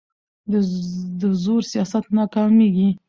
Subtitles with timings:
[1.19, 2.89] د زور سیاست ناکامېږي